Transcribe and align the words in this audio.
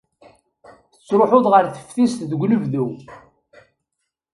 Tettruḥuḍ 0.93 1.45
ɣer 1.49 1.65
teftist 1.75 2.19
deg 2.31 2.39
unebdu. 2.43 2.87